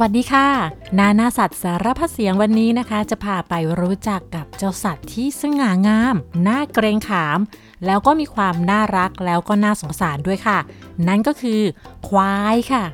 [0.00, 0.48] วัสดีค่ะ
[0.98, 6.16] นานาสัตว์สารพัดเสียงวันนี้นะคะ จะพาไปรู้จักกับเจ้าสัตว์ที่สง่างาม
[6.46, 7.38] น่าเกรงขาม
[7.86, 10.58] แล้วก็มีความน่ารักแล้วก็น่าสงสารด้วยค่ะ
[11.08, 11.60] นั่นก็คือ
[12.08, 12.84] ควายค่ะ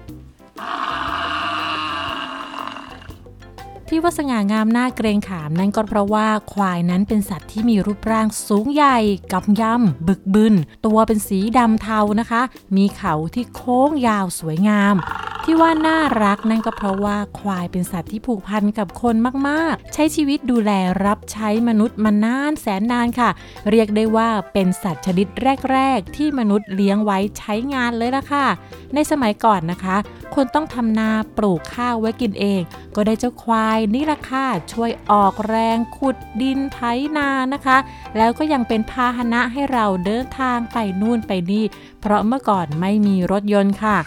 [3.94, 8.98] ที่ว่าสง่างามน่าเกรงขามนั่นก็เพราะว่าควายนั้นเป็นสัตว์ที่มีรูปร่างสูงใหญ่
[9.32, 10.54] กำยำบึกบึน
[10.86, 12.42] ตัวเป็นสีดำเทานะคะ
[12.76, 14.96] มีเขาที่โค้งยาวสวยงาม
[15.44, 19.16] ที่ว่าน่ารักนั่นก็เพราะว่าควายเป็นสัตว์ที่ผูกพันกับคน
[19.48, 20.72] มากๆ ใช้ชีวิตดูแล
[21.04, 23.30] รับใช้มนุษย์มานานแสนนานค่ะ
[23.70, 25.26] เรียกได้ว่าเป็นสัตว์ชนิด
[25.72, 28.46] แรก ๆ ที่มนุษย์เลี้ยงไว้ใช้งานเลยล่ะค่ะ
[28.94, 29.96] ในสมัยก่อนนะคะ
[30.34, 32.60] คนต้องทำนาปลูกข้าวไว้กินเอง
[32.96, 36.80] ก็ได้เจ้าควายนี่ละค่ะช่วยออกแรงขุดดินไถ
[37.16, 37.78] นานะคะ
[38.16, 41.64] แล้วก็ยังเป็นพาหนะให้เราเดินทางไปนู่นไปนี่
[42.00, 43.98] เพราะเมื่อก่อนไม่มีรถยนต์ค่ะ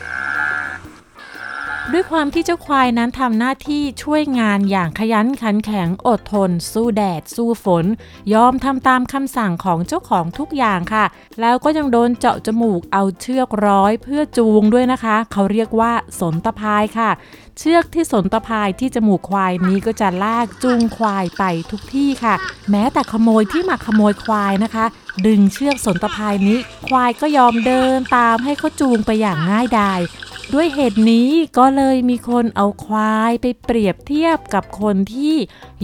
[1.94, 7.86] ด้วยความที่เจ้าควายนั้นทำหน้าที่ช่วยงานอย่างขยันขันแข็งอดทน สู้แดด สู้ฝน
[8.34, 11.06] ยอมทำตามคำสั่งของเจ้าของทุกอย่างค่ะ
[11.42, 17.10] แล้วก็ยังโดนเจาะจมูกเอาเชือกร้อยเพื่อจูงด้วยนะคะ เขาเรียกว่าสนตะพายค่ะ
[17.60, 22.36] เชือกที่สนตะพายที่จมูกควายนี้ก็จะลากจูงควายไปทุกที่ค่ะ
[22.72, 24.86] แม้แต่ขโมยที่มาขโมยควายนะคะ
[25.26, 30.00] ดึงเชือกสนตะพายนี้ ควายก็ยอมเดินตามให้เขาจูงไปอย่างง่ายดาย
[30.54, 35.36] ด้วยเหตุนี้ก็เลยมีคนเอาควายไปเปรียบเทียบกับคนที่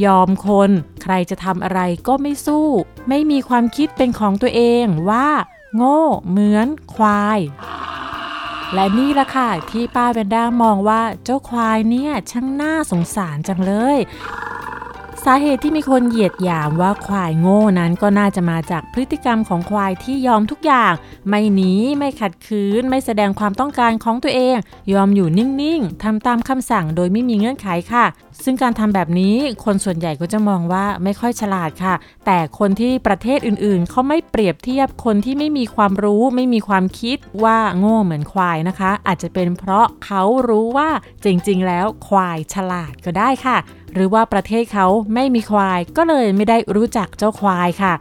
[0.06, 0.70] ยอมคน
[1.04, 2.68] ใครจะทำอะไรก็ไม่สู้
[3.10, 5.30] ไม่มีความคิดเป็นของตัวเองว่า
[5.76, 7.40] โง่ เหมือนควาย
[8.74, 13.98] และนี่ละค่ะ ที่ป้าแวนด้ามองว่าเจ้าควายเนี่ยช่างน่าสงสารจังเลย
[15.26, 20.94] สาเหตุที่มีคนเหยียดหยามว่าควายโง่นั้นก็น่าจะมาจากพฤติกรรมของควายที่ยอมทุกอย่าง
[21.30, 24.56] ไม่หนีไม่ขัดขืน ไม่แสดงความต้องการของตัวเอง
[24.94, 28.06] ยอมอยู่นิ่งๆทำตามคำสั่งโดยไม่มีเงื่อนไขค่ะ
[28.44, 40.90] ซึ่งการทำแบบนี้คนส่วนใหญ่ก็จะมองว่าไม่ค่อยฉลาดค่ะ แต่คนที่ประเทศอื่นๆ เขาไม่เปรียบเทียบคนที่ไม่มีความรู้ไม่มีความคิดว่าโง่เหมือนควายนะคะ อาจจะเป็นเพราะเขารู้ว่า
[41.24, 43.58] จริงๆ แล้วควายฉลาดก็ได้ค่ะ
[43.94, 47.94] หรือว่าประเทศเขาไม่มีควาย ก็เลยไม่ได้รู้จักเจ้าควายค่ะ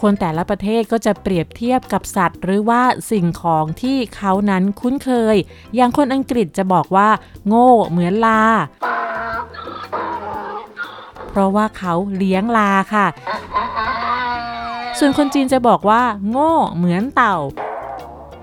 [0.00, 5.36] คนแต่ละประเทศก็จะเปรียบเทียบกับสัตว์ หรือว่าสิ่งของที่เขานั้นคุ้นเคย
[5.74, 7.08] อย่างคนอังกฤษจะบอกว่า
[7.46, 8.42] โง่เหมือนลา
[11.30, 13.06] เพราะว่าเขาเลี้ยงลาค่ะ
[14.98, 17.36] ส่วนคนจีนจะบอกว่า โง่เหมือนเต่า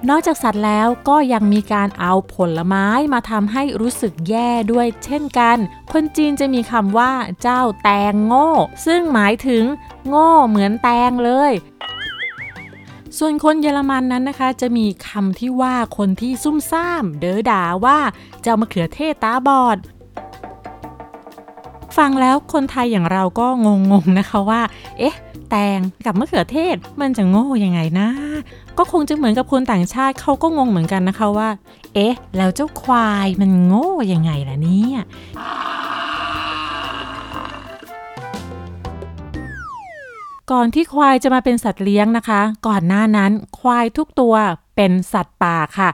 [0.09, 5.57] นอกจากสัตว์แล้วก็ยังมีการเอาผลไม้มาทำให้รู้สึกแย่ด้วยเช่นกัน
[5.91, 7.11] คนจีนจะมีคำว่า
[7.41, 8.49] เจ้าแตงโง่
[8.85, 9.63] ซึ่งหมายถึง
[10.07, 11.51] โง่เหมือนแตงเลย
[13.17, 17.99] ส่วนคนเยอรมันนั้นนะคะ จะมีคำที่ว่าคนที่ซุ่มซ่าม เด๋อด่าว่า
[18.41, 19.77] เจ้ามะเขือเทศตาบอด
[21.97, 24.61] ฟังแล้วคนไทยอย่างเราก็งงๆนะคะว่า
[24.99, 25.15] เอ๊ะ
[25.49, 28.09] แตงกับมะเขือเทศมันจะโง่ยังไงนะ
[28.77, 31.49] ก็คงจะเหมือนกับคนต่างชาติเขาก็งงเหมือนกันนะคะว่า
[31.93, 34.99] เอ๊ะ แล้วเจ้าควายมันโง่ยังไงล่ะเนี่ย
[40.51, 44.35] ก่อนที่ควายจะมาเป็นสัตว์เลี้ยงนะคะ ก่อนหน้านั้นควายทุกตัว
[44.75, 45.89] เป็นสัตว์ป่าค่ะ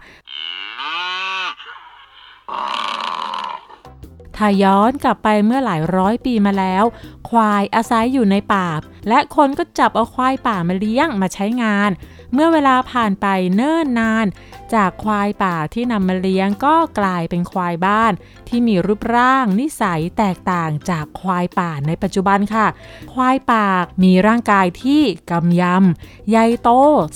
[4.43, 6.83] ถ้าย้อนกลับไปเมื่อหลายร้อยปีมาแล้ว
[7.29, 8.67] ควายอาศัยอยู่ในป่า
[9.09, 11.91] และคนก็จับเอาควายป่ามาเลี้ยงมาใช้งาน
[12.33, 14.25] เมื่อเวลาผ่านไปเนิ่นนาน
[14.73, 18.13] จากควายป่าที่นำมาเลี้ยงก็กลายเป็นควายบ้าน
[18.47, 22.67] ที่มีรูปร่างนิสัยแตกต่างจากควายป่าในปัจจุบันค่ะ
[23.13, 23.65] ควายป่า
[24.03, 26.69] มีร่างกายที่กำยำใหญ่โต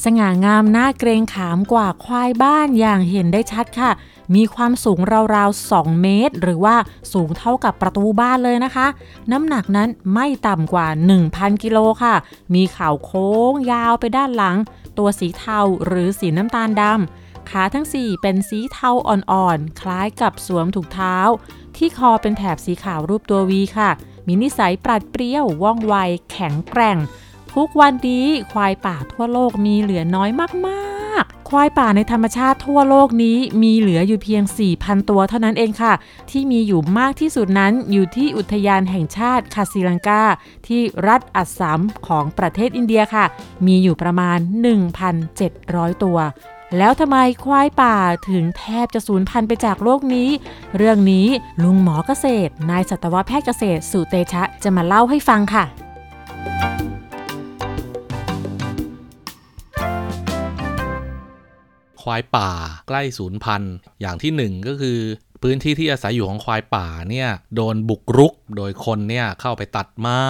[0.03, 3.92] สง่างามน่าเกรงขามกว่าควายบ้านอย่างเห็นได้ชัดค่ะ
[4.36, 5.00] มีความสูง
[5.36, 6.76] ราวๆ 2 เมตร หรือว่า
[7.14, 8.88] สูงเท่ากับประตูบ้านเลยนะคะ
[9.32, 10.88] น้ำหนักนั้นไม่ต่ำกว่า
[11.26, 12.16] 1,000 กิโลค่ะ
[12.53, 14.58] มีเขาโค้งยาวไปด้านหลัง
[14.97, 21.17] ตัวสีเทาหรือสีน้ำตาลดำขาทั้ง 4 เป็นสีเทาอ่อนๆ คล้ายกับสวมถุงเท้า
[21.78, 23.91] ที่คอเป็นแถบสีขาวรูปตัววีค่ะ
[24.28, 25.96] มีนิสัยปราดเปรี้ยวว่องไว
[26.31, 26.97] แข็งแกร่ง
[27.53, 30.29] ทุกวันนี้ควายป่าทั่วโลกมีเหลือน้อย
[30.67, 30.95] มากๆ
[31.50, 34.44] ควายป่าในธรรมชาติทั่วโลกนี้มีเหลืออยู่เพียง
[34.76, 35.94] 4,000 ตัวเท่านั้นเองค่ะ
[36.29, 40.23] ที่มีอยู่มากที่สุดนั้นอยู่ที่อุทยานแห่งชาติคาซิลังกา
[40.67, 43.26] ที่รัฐอัสสัมของประเทศอินเดียค่ะ
[43.66, 44.38] มีอยู่ประมาณ
[45.22, 46.20] 1,700 ตัว
[46.78, 47.96] แล้วทำไมควายป่า
[48.29, 50.29] ถึงแทบจะสูญพันธุ์ไปจากโลกนี้
[50.78, 51.28] เรื่องนี้
[51.64, 55.64] ลุงหมอเกษตร นายสัตวแพทย์เกษตรสุเตชะจะมาเล่าให้ฟังค่ะ
[62.05, 62.52] ควายป่า
[62.87, 64.99] ใกล้สูญพันธุ์ อย่างที่หนึ่งก็คือ
[65.41, 70.23] พพื้นที่ที่อาศัยอยู่ของควายป่าเนี่ยโดนบุกรุก โดยคนเนี่ยเข้าไปตัดไม้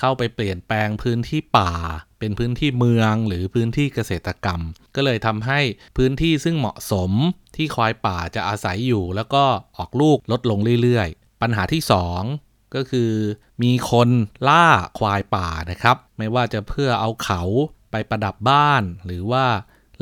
[0.00, 1.72] เข้าไปเปลี่ยนแปลงพื้นที่ป่า
[2.18, 4.60] เป็นพื้นที่เมืองหรือพื้นที่เกษตรกรรม
[4.94, 5.60] ก็เลยทำให้
[5.96, 7.10] พื้นที่ซึ่งเหมาะสม
[7.56, 9.44] ที่ควายป่าจะอาศัยอยู่ แล้วก็
[9.76, 11.82] ออกลูกลดลงเรื่อยๆ ปัญหาที่
[12.28, 13.12] 2 ก็คือ
[13.62, 14.08] มีคน
[14.48, 14.66] ล่า
[14.98, 17.42] ควายป่านะครับ ไม่ว่าจะเพื่อเอาเขา
[17.90, 19.44] ไปประดับบ้านหรือว่า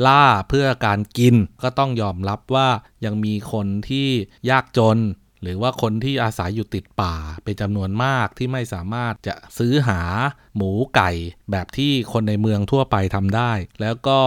[0.05, 2.69] ล่าเพื่อการกินก็ต้องยอมรับว่า
[3.05, 4.09] ยังมีคนที่
[4.49, 4.99] ยากจน
[5.43, 10.01] หรือว่าคนที่อาศัยอยู่ติดป่าเป็นจำนวนมากที่ไม่สามารถจะซื้อหา
[10.55, 11.11] หมูไก่
[11.51, 13.51] แบบที่คนในเมืองทั่วไปทำได้
[13.81, 14.19] แล้วก็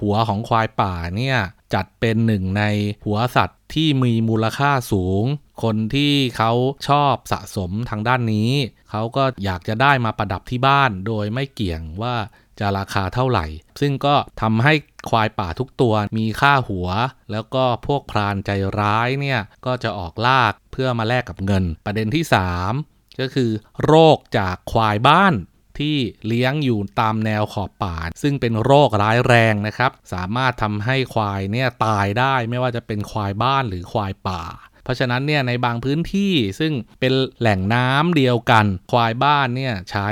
[0.00, 1.38] หัวของควายป่าเนี่ย
[1.74, 2.62] จัดเป็นหนึ่งใน
[3.04, 5.24] หัวสัตว์ที่มีมูลค่าสูง
[5.62, 6.52] คนที่เขา
[6.88, 8.50] ชอบสะสมทางด้านนี้
[8.90, 12.16] เขาก็อยากจะได้มาประดับที่บ้านโดยไม่เกี่ยงว่า
[12.60, 13.46] จะราคาเท่าไหร่
[13.80, 14.74] ซึ่งก็ทำให้
[15.10, 16.88] ควายป่าทุกตัวมีค่าหัว
[17.32, 22.24] แล้วก็พวกพรานใจร้ายเนี่ยก็จะออกลากเพื่อมาแลกกับเงิน ประเด็นที่
[22.72, 23.50] 3 ก็คือ
[23.84, 25.34] โรคจากควายบ้าน
[25.78, 25.96] ที่
[26.26, 34.42] เลี้ยงอยู่ตามแนวขอบป่า ซึ่งเป็นโรคร้ายแรงนะครับ สามารถทำให้ควายเนี่ยตายได้ไม่ว่าจะเป็นควายบ้านหรือควายป่า
[34.84, 40.08] เพราะฉะนั้นเนี่ยในบางพื้นที่ซึ่งเป็นแหล่งน้ำเดียวกัน ควายบ้านเนี่ยใช้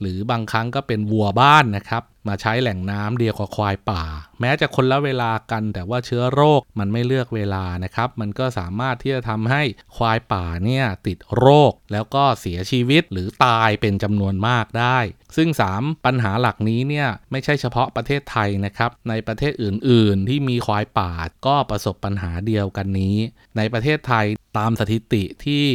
[0.00, 4.02] หรือบางครั้งก็เป็นวัวบ้านนะครับ มาใช้แหล่งน้ำเดียวกับควายป่า
[4.40, 9.62] แม้จะคนละเวลากัน แต่ว่าเชื้อโรคมันไม่เลือกเวลานะครับ มันก็สามารถที่จะทำให้
[9.96, 14.98] ควายป่าเนี่ยติดโรค แล้วก็เสียชีวิตหรือตายเป็นจำนวนมากได้
[15.36, 15.48] ซึ่ง
[15.78, 21.12] 3 ปัญหาหลักนี้เนี่ยไม่ใช่เฉพาะประเทศไทยนะครับ ในประเทศอื่น ๆ ที่มีควายป่า
[21.46, 23.16] ก็ประสบปัญหาเดียวกันนี้
[23.56, 24.26] ในประเทศไทย
[24.58, 25.66] ตามสถิติที่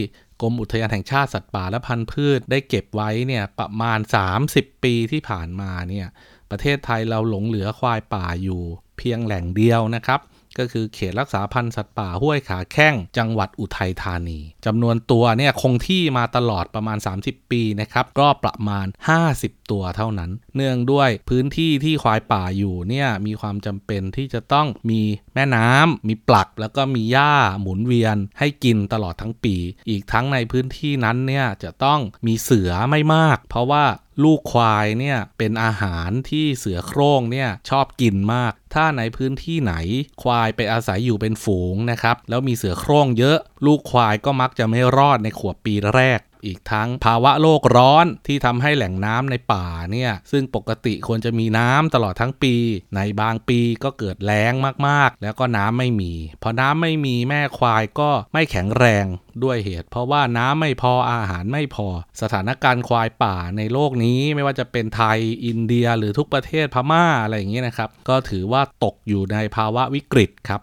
[0.41, 3.99] กรมอุทยานแห่งชาติสัตว์ป่าและพันธุ์พืชได้เก็บไว้เนี่ยประมาณ
[4.41, 6.07] 30 ปีที่ผ่านมาเนี่ย
[6.51, 8.61] ประเทศไทยเราหลงเหลือควายป่าอยู่
[8.97, 10.21] เพียงแหล่งเดียวนะครับ
[10.59, 18.87] ก็คือเขตรักษาพันธุ์สัตว์ป่าห้วยขาแข้งจังหวัดอุทัยธานีจำนวนตัวเนี่ยคงที่มาตลอดประมาณ 30 ปีนะครับ ก็ประมาณ
[19.27, 25.01] 50 ตัวเท่านั้น เนื่องด้วยพื้นที่ที่ควายป่าอยู่เนี่ยมีความจำเป็นที่จะต้องมี
[25.33, 29.55] แม่น้ำมีปลัก แล้วก็มีหญ้าหมุนเวียนให้กินตลอดทั้งปี
[29.89, 33.85] อีกทั้งในพื้นที่นั้นเนี่ยจะต้องมีเสือไม่มาก เพราะว่า
[34.23, 39.73] ลูกควายเนี่ยเป็นอาหารที่เสือโคร่งเนี่ยชอบกินมาก ถ้าในพื้นที่ไหน
[40.21, 52.55] ควายไปอาศัยอยู่เป็นฝูงนะครับ แล้วมีเสือโคร่งเยอะ ลูกควายก็มักจะไม่รอดในขวบปีแรกอีกทั้งภาวะโลกร้อนที่ทำให้แหล่งน้ำในป่าเนี่ยซึ่งปกติควรจะมีน้ำตลอดทั้งปี
[52.95, 54.53] ในบางปีก็เกิดแล้ง
[54.87, 56.13] มากๆ แล้วก็น้ำไม่มี
[56.43, 59.05] พอน้ำไม่มีแม่ควายก็ไม่แข็งแรง
[59.43, 61.87] ด้วยเหตุ เพราะว่าน้ำไม่พออาหารไม่พอ
[62.21, 70.61] สถานการณ์ควายป่าในโลกนี้ไม่ว่าจะเป็นไทยอินเดียหรือทุกประเทศพม่าอะไรอย่างนี้นะครับ ก็ถือว่าตกอยู่ในภาวะวิกฤตครับ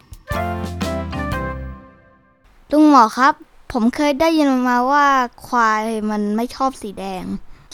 [2.72, 3.34] ลุงหมอครับ
[3.76, 5.06] ผมเคยได้ยินมาว่า
[5.46, 7.24] ควายมันไม่ชอบสีแดง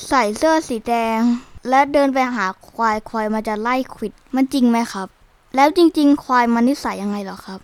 [0.08, 1.20] ใส่เสื้อสีแดง
[1.68, 5.08] และเดินไปหาควายควายมันจะไล่ขิดมันจริงไหมครับ
[5.56, 7.60] แล้วจริง ๆ ควายมันนิสัยยังไงหรอครับ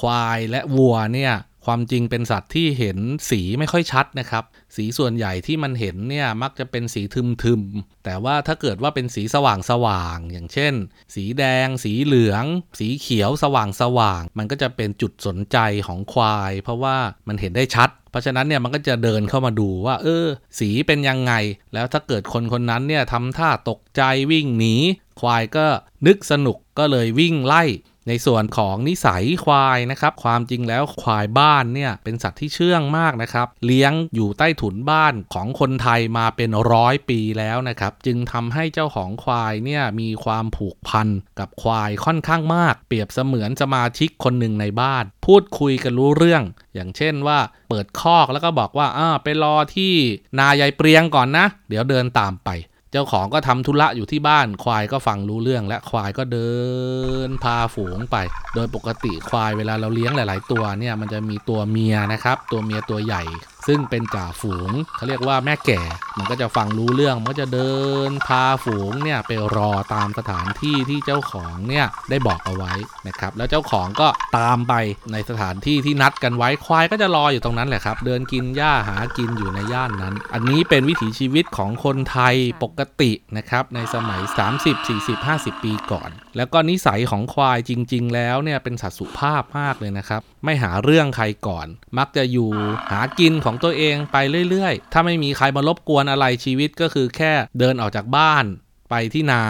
[0.00, 1.34] ควายและวัวเนี่ย
[1.66, 2.98] ความจริงเป็นสัตว์ที่เห็น
[3.30, 4.44] สีไม่ค่อยชัดนะครับ
[4.76, 10.74] สีส่วนใหญ่ที่มันเห็นเนี่ยมักจะเป็นสีทึมๆ แต่ว่าถ้าเกิดว่าเป็นสีสว่างสว่างอย่างเช่น
[11.14, 12.44] สีแดง สีเหลือง
[12.78, 16.96] สีเขียวสว่างสว่าง มันก็จะเป็นจุดสนใจของควาย เพราะว่า
[17.28, 20.26] มันเห็นได้ชัด เพราะฉะนั้นเนี่ยมันก็จะเดินเข้ามาดูว่า เออ
[20.58, 21.32] สีเป็นยังไง
[21.74, 24.74] แล้วถ้าเกิดคนคนนั้นเนี่ยทำท่าตกใจวิ่งหนี
[25.20, 25.66] ควายก็
[26.06, 27.64] นึกสนุกก็เลยวิ่งไล่
[28.08, 46.42] ในส่วนของนิสัยควายนะครับ ความจริงแล้วควายบ้านเนี่ยเป็นสัตว์ที่เชื่องมากนะครับ เลี้ยงอยู่ใต้ถุนบ้านของคนไทยมาเป็นร้อยปีแล้วนะครับ จึงทำให้เจ้าของควายเนี่ยมีความผูกพันกับควายค่อนข้างมาก เปรียบเสมือนสมาชิกคนหนึ่งในบ้าน พูดคุยกันรู้เรื่อง
[46.74, 47.38] อย่างเช่นว่า
[47.68, 49.94] เปิดคอกแล้วก็บอกว่าอ่าไปรอที่
[50.38, 52.50] นายายเปรียงก่อนนะ เดี๋ยวเดินตามไป
[52.92, 56.50] เจ้าของก็ทำธุระอยู่ที่บ้าน ควายก็ฟังรู้เรื่องและควายก็เดิ
[57.28, 58.16] น พาฝูงไป
[58.54, 63.22] โดยปกติควายเวลาเราเลี้ยงหลาย ๆ ตัวเนี่ยมันจะมีตัวเมียนะครับ ตัวเมียตัวใหญ่
[63.66, 65.80] ซึ่งเป็นจ่าฝูงเขาเรียกว่าแม่แก่
[66.18, 67.72] มันก็จะฟังรู้เรื่อง มันก็จะเดิ
[68.08, 72.72] นพาฝูงเนี่ยไปรอตามสถานที่ที่เจ้าของเนี่ยได้บอกเอาไว้
[73.08, 74.74] นะครับ แล้วเจ้าของก็ตามไป
[75.12, 84.20] ในสถานที่ที่นัดกันไว้ ควายก็จะรออยู่ตรงนั้นแหละครับ เดินกินหญ้าหากินอยู่ในย่านนั้น อันนี้เป็นวิถีชีวิตของคนไทยปกตินะครับในสมัย
[84.64, 91.66] 30 40 50 ปีก่อน แล้วก็นิสัยของควายจริง ๆ แล้วเนี่ยเป็นสัตว์สุภาพมากเลยนะครับ ไม่หาเรื่องใครก่อน
[91.98, 92.50] มักจะอยู่
[92.92, 94.16] หากินของของตัวเองไป
[94.50, 98.44] เรื่อยๆ ถ้าไม่มีใครมารบกวนอะไรชีวิตก็คือแค่เดินออกจากบ้าน
[98.90, 99.42] ไปที่นา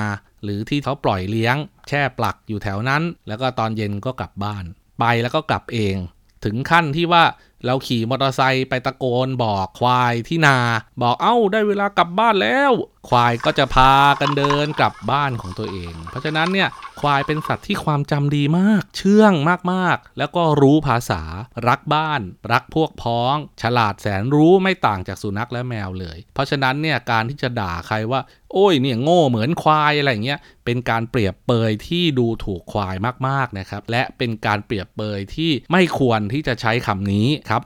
[0.45, 1.57] หรือที่เขาปล่อยเลี้ยง
[1.88, 4.64] แช่ปลักอยู่แถวนั้น แล้วก็ตอนเย็นก็กลับบ้าน
[5.00, 5.97] ไปแล้วก็กลับเอง
[6.45, 7.25] ถึงขั้นที่ว่า
[7.64, 10.59] เราขี่มอเตอร์ไซค์ไปตะโกนบอกควายที่นา
[11.02, 12.73] บอกเอ้าได้เวลากลับบ้านแล้ว
[13.09, 16.69] ควายก็จะพากันเดินกลับบ้านของตัวเอง เพราะฉะนั้นเนี่ย
[17.00, 19.33] ควายเป็นสัตว์ที่ความจำดีมาก เชื่อง
[19.73, 21.23] มากๆ แล้วก็รู้ภาษา
[21.69, 22.21] รักบ้าน
[22.52, 28.21] รักพวกพ้อง ฉลาดแสนรู้ไม่ต่างจากสุนัขและแมวเลย เพราะฉะนั้นเนี่ยการที่จะด่าใครว่า
[28.52, 32.97] โอ้ยเนี่ยโง่เหมือนควายอะไรเงี้ยเป็นการเปรียบเปยที่ดูถูกควาย
[33.28, 37.62] มากๆนะครับและเป็นการเปรียบเปยที่ไม่ควรที่จะใช้คำนี้ครับ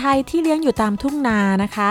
[0.00, 1.90] ไทยที่เลี้ยงอยู่ตามทุ่งนานะคะ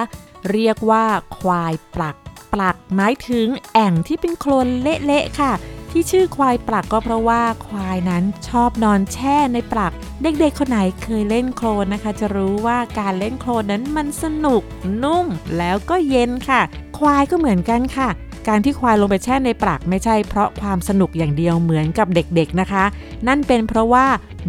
[0.51, 1.05] เรียกว่า
[1.37, 2.15] ควายปลัก
[2.53, 5.51] ปลักหมายถึงแอ่งที่เป็นโคลนเละๆค่ะ
[5.91, 9.91] ที่ชื่อควายปลักก็เพราะว่าควายนั้นชอบนอนแช่ในปลัก
[10.23, 14.61] เด็กๆคนไหนเคยเล่นโคลนนะคะ จะรู้ว่าการเล่นโคลนนั้นมันสนุก
[15.03, 15.25] นุ่ม
[15.57, 16.61] แล้วก็เย็นค่ะ
[16.97, 18.09] ควายก็เหมือนกันค่ะ
[18.47, 22.83] การที่ควายลงไปแช่ในปลักไม่ใช่เพราะความสนุกอย่างเดียวเหมือนกับเด็กๆนะคะ
[23.27, 24.05] นั่นเป็นเพราะว่า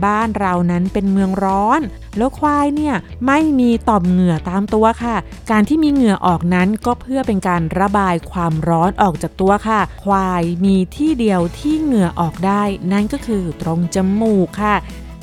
[0.06, 1.80] บ้านเรานั้นเป็นเมืองร้อน
[2.16, 2.94] แล้วควายเนี่ย
[3.26, 5.16] ไม่มีต่อมเหงื่อตามตัวค่ะ
[5.50, 14.76] การที่มีเหงื่อออกนั้นก็เพื่อเป็นการระบายความร้อนออกจากตัวค่ะ ควายมีที่เดียวที่เหงื่อออกได้ นั่นก็คือตรงจมูกค่ะ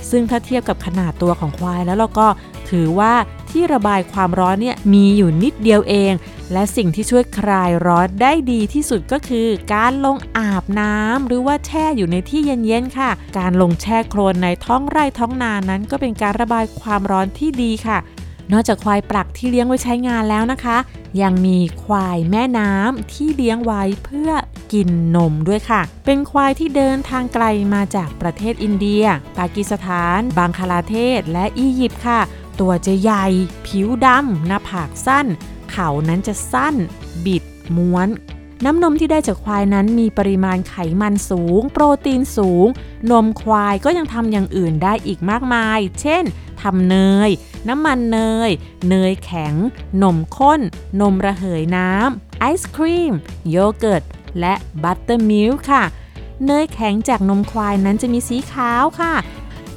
[0.10, 2.28] ซึ่งถ้าเทียบกับขนาดตัวของควายแล้วเราก็
[2.70, 3.14] ถือว่า
[3.52, 6.12] ที่ระบายความร้อนเนี่ยมีอยู่นิดเดียวเอง
[6.54, 17.98] และสิ่งที่ช่วยคลายร้อนได้ดีที่สุดก็คือการลงอาบน้ำหรือว่าแช่อยู่ในที่เย็นๆค่ะ การลงแช่โคลนในท้องไร่ท้องนานั้น ก็เป็นการระบายความร้อนที่ดีค่ะ
[18.52, 20.78] นอกจากควายปลักที่เลี้ยงไว้ใช้งานแล้วนะคะ
[21.22, 24.32] ยังมีควายแม่น้ำที่เลี้ยงไว้เพื่อ
[24.74, 29.04] กินนมด้วยค่ะ เป็นควายที่เดินทางไกลมาจากประเทศอินเดีย
[29.38, 32.22] ปากีสถาน บังคลาเทศ และอียิปต์ค่ะ
[32.60, 33.26] ตัวจะใหญ่
[33.68, 35.28] ผิวดำหน้าผากสั้น
[35.72, 36.76] เขานั้นจะสั้น
[37.26, 37.44] บิด
[37.78, 38.10] ม้วน
[38.66, 42.68] น้ำนมที่ได้จากควายนั้นมีปริมาณไขมันสูง โปรตีนสูง
[43.12, 46.24] นมควายก็ยังทำอย่างอื่นได้อีกมากมาย เช่น
[46.62, 46.98] ทำเน
[47.28, 47.30] ย
[47.70, 48.50] น้ำมันเนย
[48.90, 49.54] เนยแข็ง
[50.04, 50.62] นมข้น
[51.02, 53.14] นมระเหยน้ำไอศครีม
[53.50, 54.04] โยเกิร์ต
[54.40, 55.84] และ buttermilk ค่ะ
[56.46, 59.14] เนยแข็งจากนมควายนั้นจะมีสีขาวค่ะ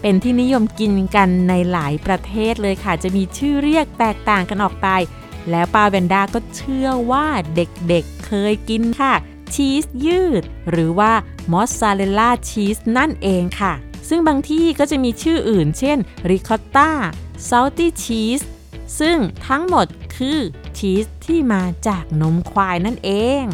[0.00, 4.88] เป็นที่นิยมกินกันในหลายประเทศเลยค่ะ จะมีชื่อเรียกแตกต่างกันออกไป
[5.50, 9.14] แล้วป้าแวนด้าก็เชื่อว่าเด็กๆเเคยกินค่ะ
[9.54, 11.12] ชีสยืด หรือว่า
[11.52, 13.73] มอสซาเรลล่าชีสนั่นเองค่ะ
[14.09, 15.99] ซึ่งบางที่ก็จะมีชื่ออื่น เช่น
[16.30, 16.90] ริคอตตา
[17.49, 18.40] ซอลตี้ชีส
[19.00, 19.16] ซึ่ง
[19.47, 20.38] ทั้งหมดคือ
[20.78, 23.11] ชีสที่มาจากนมควายนั่นเอ
[23.42, 23.44] ง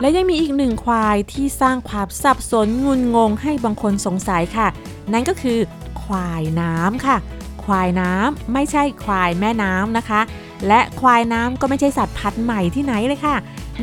[0.00, 4.68] และยังมีอีกหนึ่งควายที่สร้างความสับสนงุนงงให้บางคนสงสัยค่ะ
[5.12, 5.58] นั่นก็คือ
[6.02, 7.16] ควายน้ำค่ะ
[7.64, 10.20] ควายน้ำไม่ใช่ควายแม่น้ำนะคะ
[10.68, 13.36] และควายน้ำก็ไม่ใช่สัตว์พันธุ์ใหม่ที่ไหนเลยค่ะ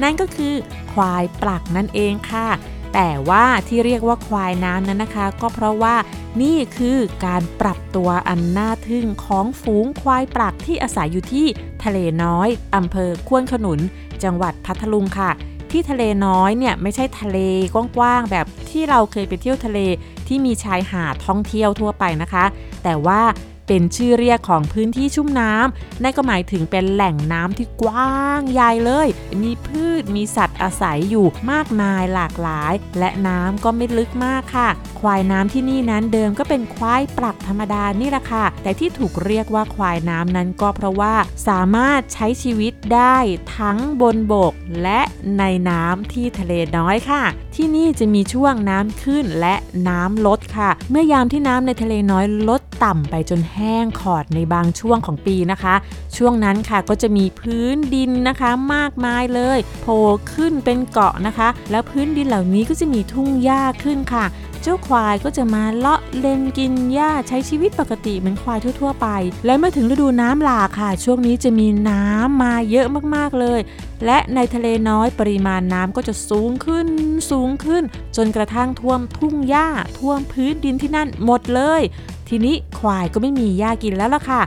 [0.03, 0.53] นั่นก็คือ
[0.93, 2.47] ควายปลักนั่นเองค่ะ
[2.93, 5.95] แต่ว่าที่เรียกว่าควายน้ำนั้นนะคะ ก็เพราะว่า
[6.41, 11.45] นี่คือการปรับตัวอันน่าทึ่งของฝูงควายปลักที่อาศัยอยู่ที่
[11.83, 13.79] ทะเลน้อยอำเภอควนขนุน
[14.23, 15.31] จังหวัดพัทลุงค่ะ
[15.71, 17.37] ที่ทะเลน้อยเนี่ยไม่ใช่ทะเล
[17.73, 19.79] กว้างๆแบบที่เราเคยไปเที่ยวทะเล
[20.27, 22.45] ที่มีชายหาดท่องเที่ยวทั่วไปนะคะ
[22.83, 23.21] แต่ว่า
[23.69, 29.07] เป็นชื่อเรียกของพื้นที่ชุ่มน้ำนั่นก็หมายถึงเป็นแหล่งน้ำที่กว้างใหญ่เลย
[29.41, 41.15] มีพืชมีสัตว์อาศัยอยู่มากมายหลากหลาย และน้ำก็ไม่ลึกมากค่ะ ควายน้ำที่นี่นั้นเดิมก็เป็นควายปลักธรรมดานี่แหละค่ะ แต่ที่ถูกเรียกว่าควายน้ำนั้นก็เพราะว่า
[41.47, 43.17] สามารถใช้ชีวิตได้
[43.57, 45.01] ทั้งบนบกและ
[45.37, 47.23] ในน้ำที่ทะเลน้อยค่ะ
[47.55, 49.55] ที่นี่จะมีช่วงน้ำขึ้นและ
[49.89, 55.75] น้ำลดค่ะ เมื่อยามที่น้ำในทะเลน้อยลดต่ำไปจนแแห้งขอดในบางช่วงของปีนะคะ
[56.17, 64.25] ช่วงนั้นค่ะก็จะมีพื้นดินนะคะมากมายเลยโผล่ขึ้นเป็นเกาะนะคะ แล้วพื้นดินเหล่านี้ก็จะมีทุ่งหญ้าขึ้นค่ะ
[64.63, 69.07] เจ้าควายก็จะมาเลาะเล็มกินหญ้าใช้ชีวิตปกติเหมือนควายทั่ว ๆ ไป
[69.45, 73.59] และเมื่อถึงฤดูน้ำหลากค่ะ ช่วงนี้จะมีน้ำมาเยอะมากๆเลย
[74.05, 76.87] และในทะเลน้อยปริมาณน้ำก็จะสูงขึ้น
[77.31, 77.83] สูงขึ้น
[78.15, 79.67] จนกระทั่งท่วมทุ่งหญ้า
[79.99, 81.81] ท่วมพื้นดินที่นั่นหมดเลย
[82.29, 84.41] ทีนี้ควายก็ไม่มีหญ้ากินแล้วล่ะค่ะ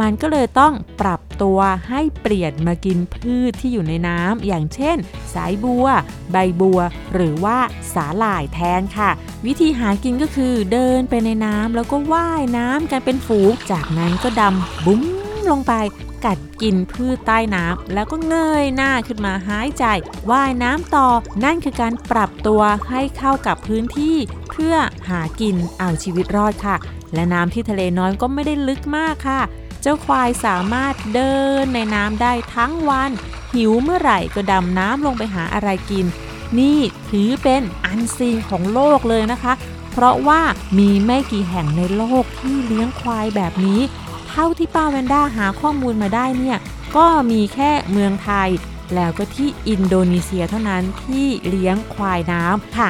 [0.00, 4.96] มันก็เลยต้องปรับตัวให้เปลี่ยนมากินพืชที่อยู่ในน้ำอย่างเช่น
[5.34, 5.86] สายบัว
[6.32, 6.80] ใบบัว
[7.14, 7.58] หรือว่า
[7.94, 9.10] สาหร่ายแทนค่ะ
[9.46, 15.02] วิธีหากินก็คือเดินไปในน้ำแล้วก็ว่ายน้ำกันเป็นฝูง จากนั้นก็ดำบุ้ม
[15.48, 15.74] ลงไป
[16.24, 19.84] กัดกินพืชใต้น้ำแล้วก็เงยหน้าขึ้นมาหายใจ
[20.30, 21.08] ว่ายน้ำต่อ
[21.44, 24.16] นั่นคือการปรับตัวให้เข้ากับพื้นที่
[24.50, 24.74] เพื่อ
[25.08, 26.76] หากินเอาชีวิตรอดค่ะ
[27.14, 29.40] และน้ำที่ทะเลน้อยก็ไม่ได้ลึกมากค่ะ
[29.82, 33.10] เจ้าควายสามารถเดินในน้ำได้ทั้งวัน
[33.54, 36.06] หิวเมื่อไหร่ก็ดำน้ำลงไปหาอะไรกิน
[36.58, 36.78] นี่
[37.10, 39.52] ถือเป็นอันซีนของโลกเลยนะคะ
[39.92, 40.40] เพราะว่า
[40.78, 43.80] มีไม่กี่แห่งในโลกที่เลี้ยงควายแบบนี้
[44.30, 46.58] เท่าที่ป้าแวนด้าหาข้อมูลมาได้เนี่ย
[46.96, 48.48] ก็มีแค่เมืองไทย
[48.94, 52.88] แล้วก็ที่อินโดนีเซียเท่านั้นที่เลี้ยงควายน้ำค่ะ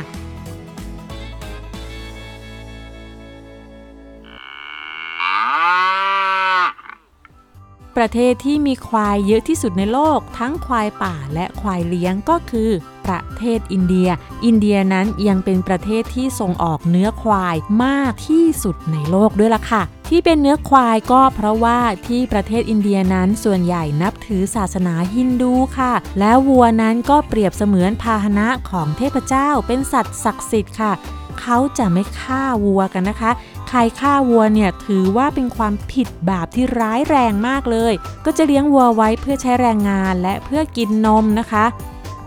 [7.97, 12.71] ประเทศที่มีควายเยอะที่สุดในโลก ทั้งควายป่าและควายเลี้ยงก็คือ
[13.07, 14.09] ประเทศอินเดีย
[14.45, 30.93] อินเดียนั้นยังเป็นประเทศที่ส่งออกเนื้อควายมากที่สุดในโลกด้วยล่ะค่ะ ที่เป็นเนื้อควายก็เพราะว่าที่ประเทศอินเดียนั้นส่วนใหญ่นับถือศาสนาฮินดูค่ะ แล้ววัวนั้นก็เปรียบเสมือนพาหนะของเทพเจ้า เป็นสัตว์ศักดิ์สิทธิ์ค่ะ
[31.41, 33.31] เขาจะไม่ฆ่าวัวกันนะคะ
[33.69, 37.93] ใครฆ่าวัวเนี่ยถือว่าเป็นความผิดบาปที่ร้ายแรงมากเลย
[38.25, 41.65] ก็จะเลี้ยงวัวไว้เพื่อใช้แรงงานและเพื่อกินนมนะคะ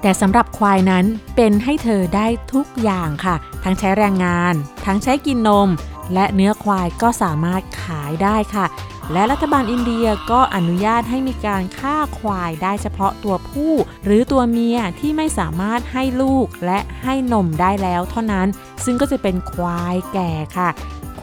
[0.01, 1.05] แต่สำหรับควายนั้น
[1.36, 4.53] เป็นให้เธอได้ทุกอย่างค่ะ ทั้งใช้แรงงาน
[4.86, 5.69] ทั้งใช้กินนม
[6.13, 8.65] และเนื้อควายก็สามารถขายได้ค่ะ
[9.13, 13.74] และรัฐบาลอินเดียก็อนุญาตให้มีการฆ่าควายได้เฉพาะตัวผู้
[14.05, 18.48] หรือตัวเมียที่ไม่สามารถให้ลูกและให้นมได้แล้วเท่านั้น
[18.86, 20.69] ซึ่งก็จะเป็นควายแก่ค่ะ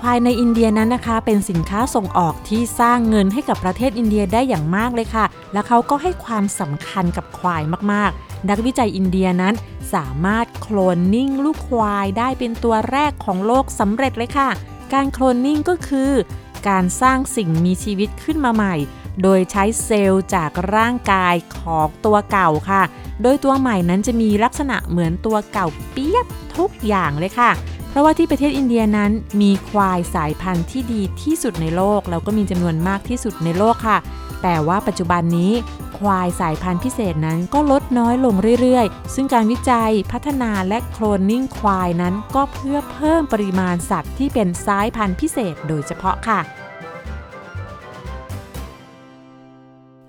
[0.01, 7.63] ควายในอินเดียนั้นนะคะ เป็นสินค้าส่งออกที่สร้างเงินให้กับประเทศอินเดียได้อย่างมากเลยค่ะ และเขาก็ให้ความสำคัญกับควาย
[7.93, 9.55] มากๆ นักวิจัยอินเดียนั้น
[9.95, 14.49] สามารถโคลนนิ่งลูกควายได้เป็นตัวแรกของโลกสำเร็จเลยค่ะ
[14.93, 16.13] การโคลนนิ่งก็คือ
[16.69, 18.75] การสร้างสิ่งมีชีวิตขึ้นมาใหม่
[19.23, 22.83] โดยใช้เซลล์จากร่างกายของตัวเก่าค่ะ
[23.23, 26.27] โดยตัวใหม่นั้นจะมีลักษณะเหมือนตัวเก่าเปียบ
[26.57, 27.51] ทุกอย่างเลยค่ะ
[27.97, 29.11] ราะว่าที่ประเทศอินเดียนั้น
[29.43, 33.99] มีควายสายพันธุ์ที่ดีที่สุดในโลก แล้วก็มีจำนวนมากที่สุดในโลกค่ะ
[34.43, 35.53] แต่ว่าปัจจุบันนี้
[35.99, 46.41] ควายสายพันธุ์พิเศษนั้นก็ลดน้อยลงเรื่อยๆ ซึ่งการวิจัยพัฒนาและโคลนนิ่งควายนั้นก็เพื่อเพิ่มปริมาณสัตว์ที่เป็นสายพันธุ์พิเศษโดยเฉพาะค่ะ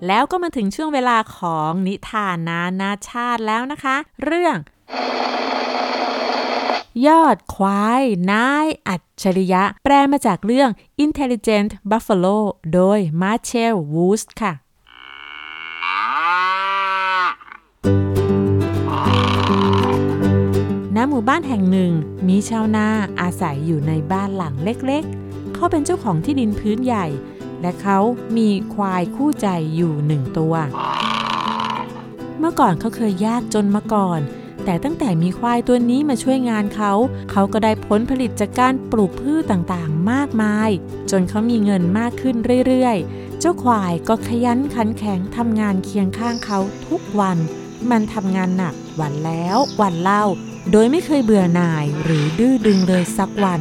[0.06, 4.56] แล้วก็มาถึงช่วงเวลาของนิทานนานาชาติแล้วนะคะ เรื่อง
[7.06, 10.70] ยอดควายนายอัจฉริยะ แปลมาจากเรื่อง
[11.04, 12.38] Intelligent Buffalo
[12.74, 14.52] โดย Marcel Woods ค่ะ
[20.96, 21.92] ณหมู่บ้านแห่งหนึ่ง
[22.28, 22.88] มีชาวนา
[23.20, 27.06] อาศัยอยู่ในบ้านหลังเล็กๆ เขาเป็นเจ้าของที่ดินพื้นใหญ่
[27.60, 27.98] และเขา
[28.36, 30.54] มีควายคู่ใจอยู่หนึ่งตัว
[32.38, 34.20] เมื่อก่อนเขาเคยยากจนมาก่อน
[34.68, 36.92] แต่ตั้งแต่มีควายตัวนี้มาช่วยงานเขา
[37.30, 40.70] เขาก็ได้ผลผลิตจากการปลูกพืชต่างๆ มากมาย
[41.10, 47.38] จนเขามีเงินมากขึ้นเรื่อยๆ เจ้าควายก็ขยันขันแข็งทำงานเคียงข้างเขาทุกวัน
[47.90, 50.24] มันทำงานหนักวันแล้ววันเล่า
[50.72, 53.60] โดยไม่เคยเบื่อหน่ายหรือดื้อดึงเลยสักวัน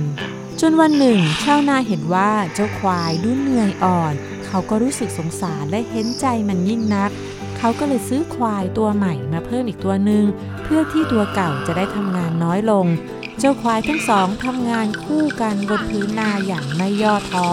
[0.62, 4.14] จนวันหนึ่ง ชาวนาเห็นว่าเจ้าควายดูเหนื่อยอ่อน
[4.48, 7.12] เขาก็รู้สึกสงสารและเห็นใจมันยิ่งนัก
[7.58, 10.26] เขาก็เลยซื้อควายตัวใหม่มาเพิ่มอีกตัวหนึ่ง
[10.64, 12.86] เพื่อที่ตัวเก่าจะได้ทำงานน้อยลง
[13.40, 17.48] เจ้าควายทั้งสองทำงานคู่กันบนพื้นนาอย่างไม่ย่อท้อ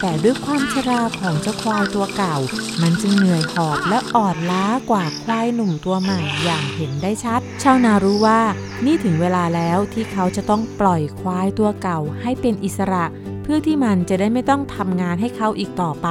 [0.00, 2.36] แต่ด้วยความชราของเจ้าควายตัวเก่า
[2.82, 8.40] มันจึงเหนื่อยหอบและอ่อนล้ากว่าควายหนุ่มตัวใหม่อย่างเห็นได้ชัด ชาวนารู้ว่า
[8.84, 13.04] นี่ถึงเวลาแล้วที่เขาจะต้องปล่อยควายตัวเก่าให้เป็นอิสระ
[13.42, 16.08] เพื่อที่มันจะได้ไม่ต้องทำงานให้เขาอีกต่อไป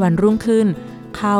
[0.00, 0.66] วันรุ่งขึ้น
[1.16, 1.36] เขา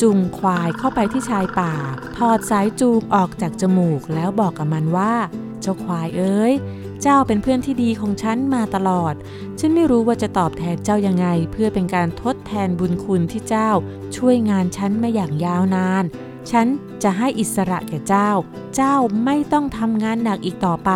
[0.00, 1.72] จุงควายเข้าไปที่ชายป่า
[2.16, 5.14] ถอดสายจูงออกจากจมูกแล้วบอกกับมันว่า
[5.60, 6.54] เจ้าควายเอ้ย
[7.02, 9.14] เจ้าเป็นเพื่อนที่ดีของฉันมาตลอด
[9.58, 13.70] ฉันไม่รู้ว่าจะตอบแทนเจ้ายังไง เพื่อเป็นการทดแทนบุญคุณที่เจ้า
[14.16, 16.04] ช่วยงานฉันมาอย่างยาวนาน
[16.50, 16.66] ฉัน
[17.02, 18.30] จะให้อิสระแก่เจ้า
[18.74, 20.90] เจ้าไม่ต้องทำงานหนักอีกต่อไป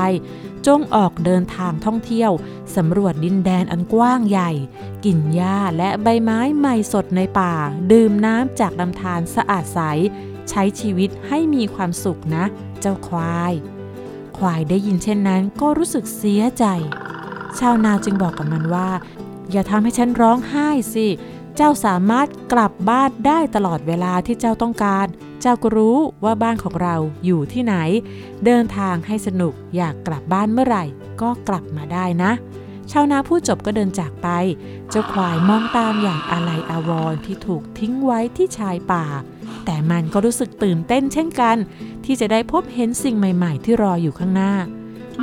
[0.67, 2.31] จงออกเดินทางท่องเที่ยว
[2.77, 4.51] สำรวจดินแดนอันกว้างใหญ่
[5.05, 7.55] กินหญ้าและใบไม้ใหม่สดในป่า
[7.93, 9.79] ดื่มน้ำจากลำธารสะอาดใส
[10.49, 12.45] ใช้ชีวิตให้มีความสุขนะ
[12.81, 13.53] เจ้าควาย
[14.39, 16.65] ควายได้ยินเช่นนั้นก็รู้สึกเสียใจ
[17.59, 18.91] ชาวนาจึงบอกกับมันว่า
[19.51, 21.07] อย่าทำให้ฉันร้องไห้สิ
[21.57, 25.07] เจ้าสามารถกลับบ้านได้ตลอดเวลาที่เจ้าต้องการ
[25.41, 27.75] เจ้าก็รู้ว่าบ้านของเราอยู่ที่ไหน
[28.45, 30.85] เดินทางให้สนุกอยากกลับบ้านเมื่อไหร่
[31.23, 32.33] ก็กลับมาได้นะ
[32.91, 34.29] ชาวนาผู้จบก็เดินจากไป
[34.91, 39.05] เจ้าควายมองตามอย่างอาลัยอาวรณ์ที่ถูกทิ้งไว้ที่ชายป่า
[39.65, 41.57] แต่มันก็รู้สึกตื่นเต้นเช่นกัน
[42.05, 44.55] ที่จะได้พบเห็นสิ่งใหม่ ๆ ที่รออยู่ข้างหน้า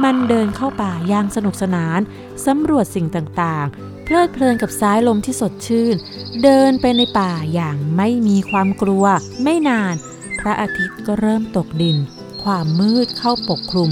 [0.03, 1.99] มันเดินเข้าป่าอย่างสนุกสนาน
[2.45, 5.95] สำรวจสิ่งต่างๆ เพลิดเพลินกับสายลมที่สดชื่น
[6.43, 9.05] เดินไปในป่าอย่างไม่มีความกลัว
[9.43, 9.95] ไม่นาน
[10.39, 11.97] พระอาทิตย์ก็เริ่มตกดิน
[12.43, 13.91] ความมืดเข้าปกคลุม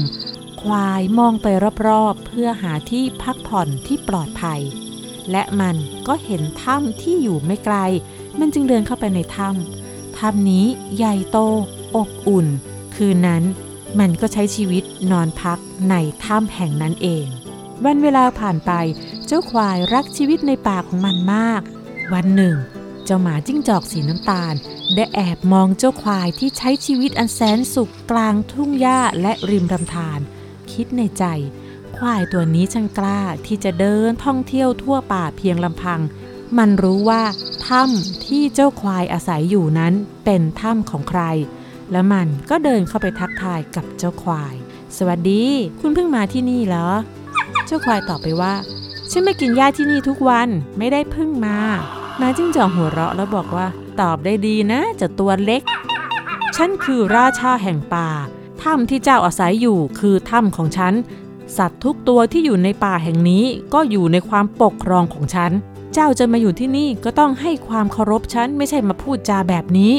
[0.61, 1.47] ควายมองไป
[1.87, 4.61] รอบๆ เพื่อหาที่พักผ่อนที่ปลอดภัย
[5.31, 5.75] และมัน
[6.07, 7.75] ก็เห็นถ้ำที่อยู่ไม่ไกล
[8.39, 11.37] มันจึงเดินเข้าไปในถ้ำถ้ำนี้ใหญ่โต
[11.95, 12.47] อบอุ่น
[12.95, 13.43] คืนนั้น
[13.99, 17.27] มันก็ใช้ชีวิตนอนพักในถ้ำแห่งนั้นเอง
[17.85, 18.71] วันเวลาผ่านไป
[19.29, 21.61] เจ้าควายรักชีวิตในป่าของมันมาก
[22.13, 22.55] วันหนึ่ง
[23.05, 24.53] เจ้าหมาจิ้งจอกสีน้ำตาล
[24.95, 30.19] ได้แอบมองเจ้าควายที่ใช้ชีวิตอันแสนสุขกลางทุ่งหญ้าและริมลำธาร
[30.71, 31.23] คิดในใจ
[31.97, 35.99] ควายตัวนี้ช่างกล้าที่จะเดินท่องเที่ยวทั่วป่าเพียงลำพัง
[36.57, 37.23] มันรู้ว่า
[37.67, 39.93] ถ้ำที่เจ้าควายอาศัยอยู่นั้น
[40.25, 41.21] เป็นถ้ำของใคร
[41.91, 44.55] แล้วมันก็เดินเข้าไปทักทายกับเจ้าควาย
[44.97, 45.43] สวัสดี
[45.79, 46.87] คุณเพิ่งมาที่นี่เหรอ
[47.65, 48.53] เจ้าควายตอบไปว่า
[49.19, 51.57] ฉันไม่กินหญ้าที่นี่ทุกวันไม่ได้พิ่งมา
[52.17, 53.67] หมาจิ้งจอกหัวเราะแล้วบอกว่า
[54.01, 55.61] ตอบได้ดีนะจะตัวเล็ก
[56.55, 58.09] ฉันคือราชาแห่งป่า
[58.61, 60.93] ถ้ำที่เจ้าอาศัยอยู่คือถ้ำของฉัน
[61.57, 65.51] สัตว์ทุกตัวที่อยู่ในป่าแห่งนี้ก็อยู่ในความปกครองของฉัน
[65.93, 69.93] เจ้าจะมาอยู่ที่นี่ก็ต้องให้ความเคารพฉันไม่ใช่มาพูดจาแบบนี้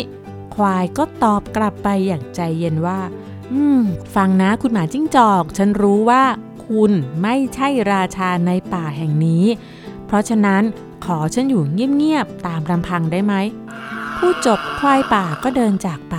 [0.55, 3.01] ควายก็ตอบกลับไปอย่างใจเย็นว่า
[3.53, 3.81] อืม
[4.15, 6.23] ฟังนะคุณหมาจิ้งจอก ฉันรู้ว่า
[6.69, 9.45] คุณไม่ใช่ราชาในป่าแห่งนี้
[10.07, 10.63] เพราะฉะนั้น
[11.05, 13.35] ขอฉันอยู่เงียบๆตามลำพังได้ไหม
[14.17, 16.15] ผู้จบควายป่าก็เดินจากไป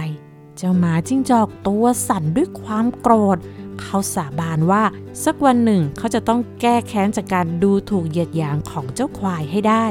[0.58, 3.38] เจ้าหมาจิ้งจอกตัวสั่นด้วยความโกรธ
[3.82, 4.84] เขาสาบานว่า
[5.24, 9.86] สักวันหนึ่งเขาจะต้องแก้แค้นจากการดูถูกเหยียดหยามของเจ้าควายให้ได้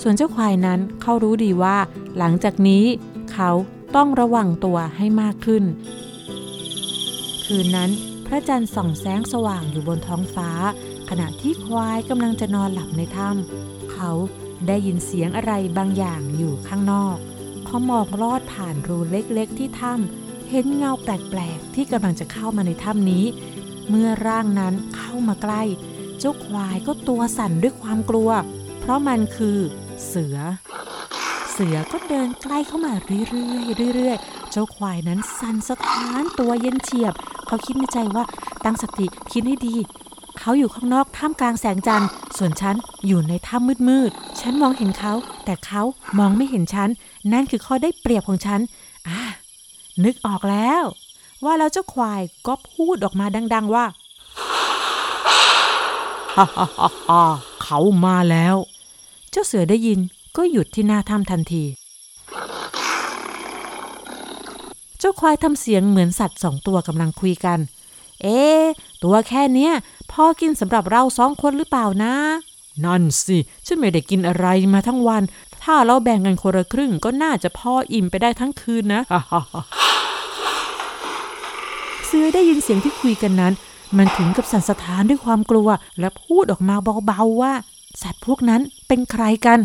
[0.00, 1.76] ส่วนเจ้าควายนั้นเขารู้ดีว่า
[2.18, 2.84] หลังจากนี้
[3.32, 3.50] เขา
[3.96, 5.64] ต้องระวังตัวให้มากขึ้น
[7.44, 7.90] คืนนั้น
[8.32, 10.50] ระจันทร์ส่องแสงสว่างอยู่บนท้องฟ้า
[11.10, 14.10] ขณะที่ควายกำลังจะนอนหลับในถ้ำเขา
[14.66, 17.16] ได้ยินเสียงอะไรบางอย่างอยู่ข้างนอก
[17.66, 23.24] เขามองลอดผ่านรูเล็กๆ ที่ถ้ำเห็นเงาแปลกๆ ที่กำลังจะเข้ามาในถ้ำนี้
[23.88, 25.62] เมื่อร่างนั้นเข้ามาใกล้
[26.18, 28.30] เจ้าควายก็ตัวสั่นด้วยความกลัว
[28.80, 29.58] เพราะมันคือ
[30.06, 30.36] เสือ
[31.52, 33.52] เสือก็เดินใกล้เข้ามาเรื่
[33.86, 37.14] อยๆเรื่อยๆ เจ้าควายนั้นสั่นสะท้านตัวเย็นเฉียบ
[37.50, 38.24] เขาคิดในใจว่า
[38.64, 39.74] ตั้งสติคิดให้ดี
[40.38, 45.12] เขาอยู่ข้างนอกท่ามกลางแสงจันทร์ ส่วนฉันอยู่ในถ้ำมืดๆ ฉันมองเห็นเขา
[45.44, 45.82] แต่เขา
[46.18, 46.88] มองไม่เห็นฉัน
[47.32, 48.60] นั่นคือข้อได้เปรียบของฉัน
[49.08, 49.20] อ่า
[50.04, 50.82] นึกออกแล้ว
[51.44, 53.84] ว่าแล้วเจ้าควายก็พูดออกมาดัง ๆว่า
[56.36, 57.22] ฮ่าฮ่าฮ่าฮ่า
[57.62, 58.56] เขามาแล้ว
[59.30, 59.98] เจ้าเสือได้ยิน
[60.36, 61.64] ก็หยุดที่หน้าถ้ำทันที
[65.00, 67.58] เจ้าควายทำเสียงเหมือนสัตว์สองตัวกำลังคุยกัน
[68.22, 68.40] เอ๊
[69.02, 69.72] ตัวแค่เนี้ย
[70.12, 72.14] พอกินสำหรับเราสองคนหรือเปล่านะ
[72.84, 75.22] นั่นสิ ฉันไม่ได้กินอะไรมาทั้งวัน
[75.62, 79.02] ถ้าเราแบ่งกันคนละครึ่งก็น่าจะพออิ่มไปได้ทั้งคืนนะ
[82.06, 83.52] เสือได้ยินเสียงที่คุยกันนั้น
[83.96, 85.68] มันถึงกับสั่นสะท้านด้วยความกลัว
[86.00, 87.52] และพูดออกมาเบาๆว่า
[88.02, 89.58] สัตว์พวกนั้นเป็นใครกัน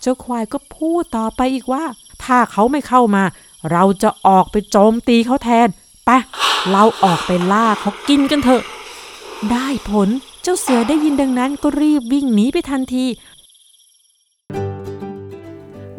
[0.00, 1.84] เจ้าควายก็พูดต่อไปอีกว่า
[2.24, 3.24] ถ้าเขาไม่เข้ามา
[3.72, 5.68] เราจะออกไปโจมตีเขาแทน
[6.06, 6.10] ไป
[6.70, 8.62] เราออกไปล่าเขากินกันเถอะ
[9.50, 10.08] ได้ผล
[10.42, 13.04] เจ้าเสือได้ยินดังนั้นก็รีบวิ่งหนีไปทันที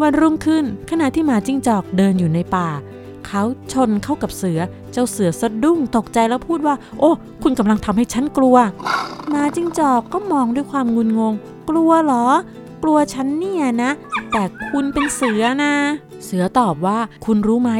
[0.01, 2.69] วันรุ่งขึ้นขณะที่หมาจิ้งจอกเดินอยู่ในป่า
[3.25, 4.59] เขาชนเข้ากับเสือ
[4.91, 7.09] เจ้าเสือสะดุ้งตกใจแล้วพูดว่า โอ้
[7.43, 8.57] คุณกำลังทำให้ฉันกลัว
[9.29, 11.33] หมาจิ้งจอกก็มองด้วยความงุนงง
[11.69, 12.25] กลัวเหรอ
[12.83, 13.91] กลัวฉันเนี่ยนะ
[14.31, 15.73] แต่คุณเป็นเสือนะ
[16.23, 17.71] เสือตอบว่าคุณรู้ไหม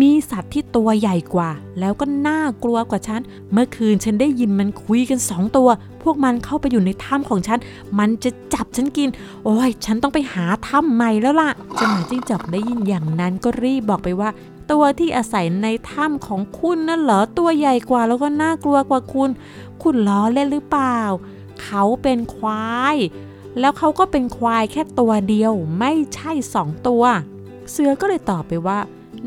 [0.00, 3.20] มีสัตว์ที่ตัวใหญ่กว่า แล้วก็น่ากลัวกว่าฉัน
[3.52, 5.68] เมื่อคืนฉันได้ยินมันคุยกันสองตัว
[6.02, 7.58] พวกมันเข้าไปอยู่ในถ้ำของฉัน
[7.98, 9.08] มันจะจับฉันกิน
[9.44, 14.30] โอ้ย ฉันต้องไปหาถ้ำใหม่แล้วล่ะเจ้าหมาจิ้งจอกได้ยินอย่างนั้นก็รีบบอกไปว่า
[14.70, 19.30] ตัวที่อาศัยในถ้ำของคุณนั่นเหรอตัวใหญ่กว่าแล้วก็น่ากลัวกว่าคุณ
[19.82, 21.00] คุณล้อเล่นหรือเปล่า
[21.62, 22.96] เขาเป็นควาย
[23.60, 27.04] แล้วเขาก็เป็นควายแค่ตัวเดียวไม่ใช่สองตัว
[27.70, 28.78] เสือก็เลยตอบไปว่า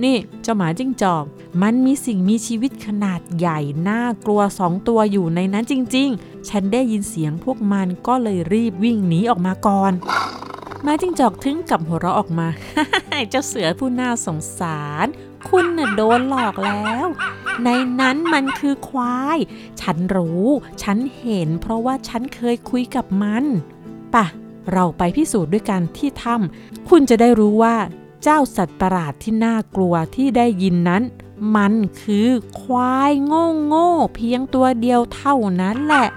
[0.04, 1.24] นี่เจ้าหมาจิ้งจอก
[1.62, 9.94] มันมีสิ่งมีชีวิตขนาดใหญ่น่ากลัวสองตัวอยู่ในนั้นจริง ๆ ฉันได้ยินเสียงพวกมันก็เลยรีบวิ่งหนีออกมาก่อน
[10.84, 12.48] หมาจิ้งจอกถึงกับหัวเราะออกมา
[13.30, 15.08] เจ้าเสือผู้น่าสงสาร
[15.50, 17.08] คุณน่ะโดนหลอกแล้ว
[17.64, 19.38] ในนั้นมันคือควาย
[19.82, 20.46] ฉันรู้
[20.84, 23.44] ฉันเห็น เพราะว่าฉันเคยคุยกับมัน
[24.16, 24.26] ป่ะ
[24.74, 27.76] เราไปพิสูจน์ด้วยกันที่ถ้ำคุณจะได้รู้ว่า
[28.24, 31.04] เจ้าสัตว์ประหลาดที่น่ากลัวที่ได้ยินนั้น
[31.56, 32.30] มันคือ
[32.62, 36.08] ควายโง่โง่ๆเพียงตัวเดียวเท่านั้นแหละ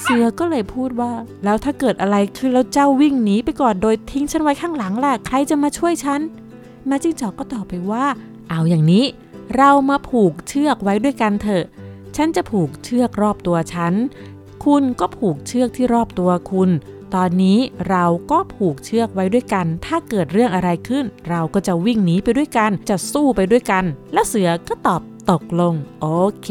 [0.00, 1.12] เสือก็เลยพูดว่า
[1.44, 6.20] แล้วถ้าเกิดอะไรขึ้นแล้วเจ้าวิ่งหนีไปก่อนโดยทิ้งฉันไว้ข้างหลังล่ะใครจะมาช่วยฉัน
[6.88, 8.04] มาจิ้งจอกก็ตอบไปว่า
[8.48, 9.04] เอาอย่างนี้
[9.56, 11.64] เรามาผูกเชือกไว้ด้วยกันเถอะ
[12.16, 13.94] ฉันจะผูกเชือกรอบตัวฉัน
[14.64, 16.70] คุณก็ผูกเชือกที่รอบตัวคุณ
[17.14, 26.06] ตอนนี้เราก็ผูกเชือกไว้ด้วยกัน ถ้าเกิดเรื่องอะไรขึ้น เราก็จะวิ่งหนีไปด้วยกัน จะสู้ไปด้วยกัน และเสือก็ตอบตกลง โอ
[26.42, 26.50] เค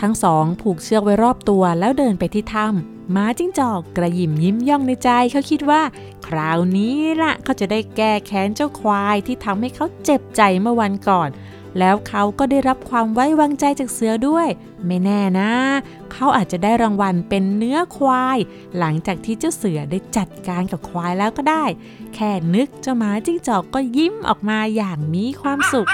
[0.00, 5.82] ทั้งสองผูกเชือกไว้รอบตัวแล้วเดินไปที่ถ้ำม้าจิ้งจอกกระยิมยิ้มย่องในใจเขาคิดว่า
[6.26, 11.28] คราวนี้ละเขาจะได้แก้แค้นเจ้าควายที่ทำให้เขาเจ็บใจเมื่อวันก่อน
[11.78, 14.48] แล้วเขาก็ได้รับความไว้วางใจจากเสือด้วย
[14.86, 15.52] ไม่แน่นะ
[16.18, 18.38] เขาอาจจะได้รางวัลเป็นเนื้อควาย
[18.78, 21.64] หลังจากที่เจ้าเสือได้จัดการกับควายแล้วก็ได้
[22.14, 25.88] แค่นึกเจ้าหมาจิ้งจอกก็ยิ้มออกมาอย่างมีความสุข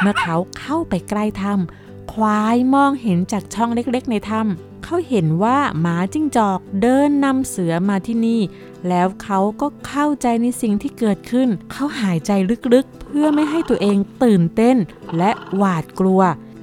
[0.00, 8.40] เมื่อเขาเข้าไปใกล้ถ้ำควายมองเห็นจากช่องเล็กๆ ในถ้ำเขาเห็นว่าหมาจิ้งจอกเดินนำเสือมาที่นี่
[8.88, 12.30] แล้วเขาก็เข้าใจในสิ่งที่เกิดขึ้น เขาหายใจ
[12.74, 14.76] ลึกๆ เพื่อไม่ให้ตัวเองตื่นเต้น
[15.18, 16.20] และหวาดกลัว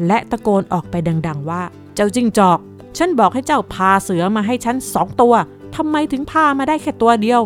[0.07, 0.95] และตะโกนออกไป
[1.27, 1.63] ดัง ๆ ว่า
[1.95, 2.59] เจ้าจิ้งจอก
[2.97, 5.33] ฉันบอกให้เจ้าพาเสือมาให้ฉันสองตัว
[5.75, 7.41] ทำไมถึงพามาได้แค่ตัวเดียว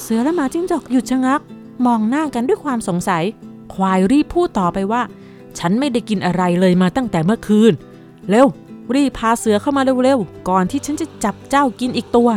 [0.00, 1.40] เสือและหมาจิ้งจอกหยุดชะงัก
[1.86, 3.24] มองหน้ากันด้วยความสงสัย
[3.74, 5.02] ควายรีบพูดต่อไปว่า
[5.58, 7.72] ฉันไม่ได้กินอะไรเลยมาตั้งแต่เมื่อคืน
[8.28, 8.46] เร็ว
[8.94, 12.28] รีบพาเสือเข้ามาเร็วๆ ก่อนที่ฉันจะจับเจ้ากินอีกตัว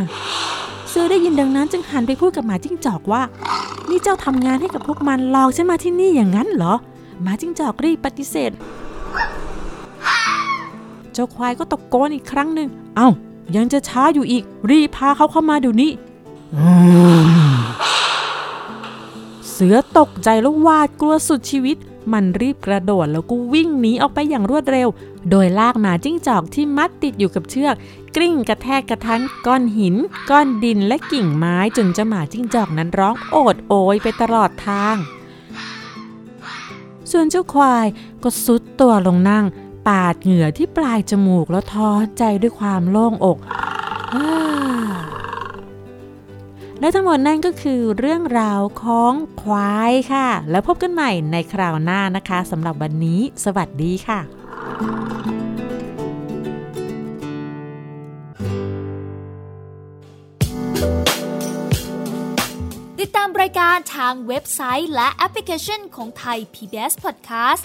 [0.88, 3.22] เสือได้ยินดังนั้นจึงหันไปพูดกับหมาจิ้งจอกว่า
[3.88, 6.74] นี่เจ้าทำงานให้กับพวกมันหลอกฉันมาที่นี่อย่างนั้นเหรอ
[7.22, 8.50] หมาจิ้งจอกรีบปฏิเสธ
[11.16, 13.08] เจ้าควายก็ตะโกนอีกครั้งหนึ่งเอา้า
[13.56, 15.90] ยังจะช้าอยู่อีก รีบพาเขาเข้ามาเดี๋ยวนี้
[19.50, 21.76] เสือตกใจแล้วหวาดกลัวสุดชีวิต
[22.12, 24.88] มันรีบกระโดดแล้วก็วิ่งหนีออกไปอย่างรวดเร็ว
[25.30, 27.74] โดยลากหมาจิ้งจอกที่มัดติดอยู่กับเชือก
[28.16, 29.96] กลิ้งกระแทกกระทันก้อนหิน
[30.30, 34.96] ก้อนดินและกิ่งไม้จนเจ้าหมาจิ้งจอกนั้นร้องโอดโอยไปตลอดทาง
[37.10, 37.86] ส่วนเจ้าควาย
[38.22, 39.44] ก็ซุดตัวลงนั่ง
[39.86, 43.38] ปาดเหงื่อที่ปลายจมูกแล้วท้อใจด้วยความโล่งอก
[44.14, 44.16] อ
[46.80, 54.20] และทั้งหมดนั่นก็คือเรื่องราวของควายค่ะ แล้วพบกันใหม่ในคราวหน้านะคะสำหรับวันนี้ สวัสดีค่ะ
[63.00, 67.64] ติดตามรายการทางเว็บไซต์และแอปพลิเคชันของไทย PBS Podcast